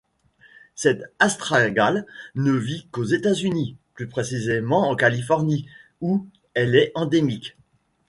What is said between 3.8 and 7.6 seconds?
plus précisément en Californie, où elle est endémique.